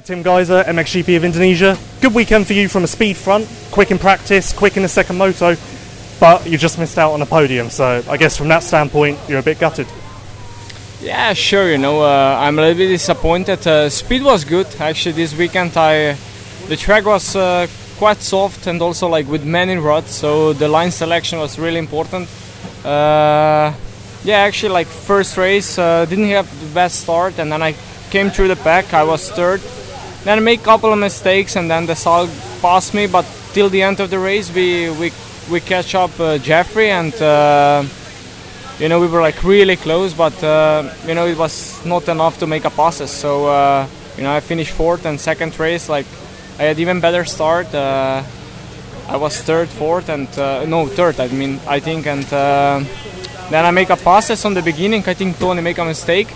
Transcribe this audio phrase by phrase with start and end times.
[0.00, 1.76] Tim Gajser, MXGP of Indonesia.
[2.00, 5.18] Good weekend for you from a speed front, quick in practice, quick in the second
[5.18, 5.54] moto,
[6.18, 7.68] but you just missed out on a podium.
[7.68, 9.86] So I guess from that standpoint, you're a bit gutted.
[11.02, 11.70] Yeah, sure.
[11.70, 13.66] You know, uh, I'm a little bit disappointed.
[13.66, 15.76] Uh, speed was good actually this weekend.
[15.76, 16.16] I
[16.68, 17.66] the track was uh,
[17.98, 22.30] quite soft and also like with many rods, so the line selection was really important.
[22.82, 23.74] Uh,
[24.24, 27.74] yeah, actually, like first race uh, didn't have the best start, and then I
[28.08, 28.94] came through the pack.
[28.94, 29.60] I was third.
[30.24, 32.28] Then I made a couple of mistakes, and then Desalle
[32.60, 33.08] passed me.
[33.08, 35.10] But till the end of the race, we we
[35.50, 37.82] we catch up uh, Jeffrey, and uh,
[38.78, 40.14] you know we were like really close.
[40.14, 43.10] But uh, you know it was not enough to make a passes.
[43.10, 46.06] So uh, you know I finished fourth, and second race like
[46.58, 47.74] I had even better start.
[47.74, 48.22] Uh,
[49.08, 50.28] I was third, fourth, and
[50.70, 51.18] no third.
[51.18, 52.22] I mean I think, and
[53.50, 55.02] then I make a passes on the beginning.
[55.08, 56.28] I think Tony make a mistake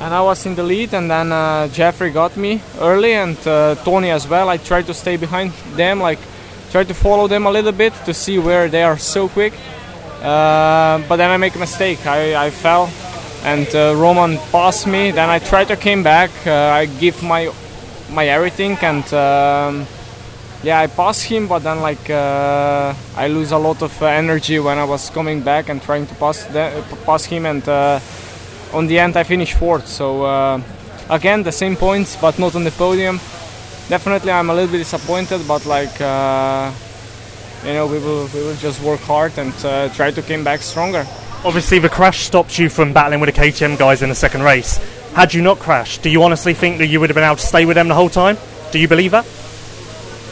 [0.00, 3.74] and I was in the lead, and then uh, Jeffrey got me early, and uh,
[3.76, 4.48] Tony as well.
[4.48, 6.18] I tried to stay behind them, like
[6.70, 9.54] tried to follow them a little bit to see where they are so quick.
[10.22, 12.04] Uh, but then I make a mistake.
[12.06, 12.90] I, I fell,
[13.44, 15.12] and uh, Roman passed me.
[15.12, 16.30] Then I tried to came back.
[16.46, 17.50] Uh, I give my
[18.10, 19.86] my everything, and um,
[20.62, 21.46] yeah, I pass him.
[21.48, 25.70] But then like uh, I lose a lot of energy when I was coming back
[25.70, 27.66] and trying to pass the, pass him and
[28.72, 29.86] on the end I finished fourth.
[29.86, 30.60] So uh,
[31.10, 33.16] again the same points, but not on the podium.
[33.88, 36.72] Definitely I'm a little bit disappointed, but like uh,
[37.64, 40.60] you know we will we will just work hard and uh, try to come back
[40.60, 41.06] stronger.
[41.44, 44.78] Obviously the crash stopped you from battling with the KTM guys in the second race.
[45.14, 47.46] Had you not crashed, do you honestly think that you would have been able to
[47.46, 48.36] stay with them the whole time?
[48.70, 49.24] Do you believe that?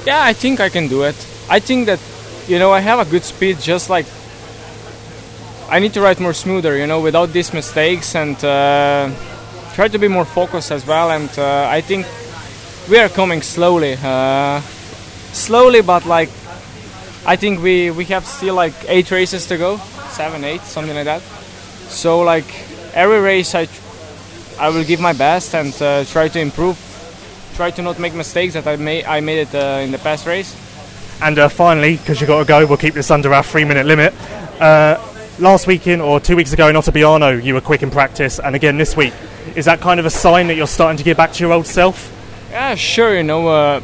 [0.06, 1.14] Yeah, I think I can do it.
[1.48, 2.00] I think that
[2.48, 4.06] you know I have a good speed, just like
[5.68, 9.10] I need to ride more smoother, you know, without these mistakes and uh,
[9.74, 11.10] try to be more focused as well.
[11.10, 12.06] And uh, I think
[12.90, 14.60] we are coming slowly, uh,
[15.32, 16.28] slowly, but like
[17.26, 19.78] I think we we have still like eight races to go,
[20.10, 21.22] seven, eight, something like that.
[21.88, 22.46] So like
[22.94, 23.66] every race, I
[24.60, 26.76] I will give my best and uh, try to improve,
[27.56, 30.26] try to not make mistakes that I made I made it uh, in the past
[30.26, 30.54] race.
[31.22, 34.12] And uh, finally, because you got to go, we'll keep this under our three-minute limit
[35.38, 38.78] last weekend or two weeks ago in Ottobiano, you were quick in practice, and again
[38.78, 39.12] this week.
[39.54, 41.66] Is that kind of a sign that you're starting to get back to your old
[41.66, 42.10] self?
[42.50, 43.16] Yeah, sure.
[43.16, 43.80] You know, uh,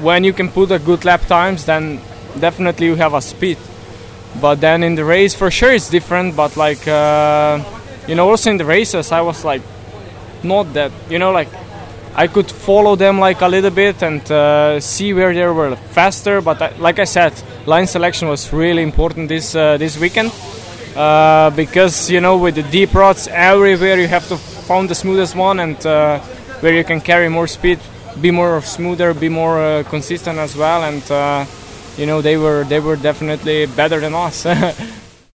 [0.00, 2.00] when you can put a good lap times, then
[2.38, 3.58] definitely you have a speed.
[4.40, 6.36] But then in the race, for sure, it's different.
[6.36, 7.62] But like, uh,
[8.06, 9.62] you know, also in the races, I was like,
[10.42, 10.92] not that.
[11.08, 11.48] You know, like
[12.14, 16.40] I could follow them like a little bit and uh, see where they were faster.
[16.40, 17.32] But I, like I said,
[17.66, 20.32] line selection was really important this uh, this weekend
[20.96, 25.36] uh, because you know with the deep rods everywhere you have to find the smoothest
[25.36, 26.18] one and uh,
[26.60, 27.78] where you can carry more speed,
[28.20, 30.82] be more smoother, be more uh, consistent as well.
[30.82, 31.46] And uh,
[31.96, 34.46] you know they were they were definitely better than us.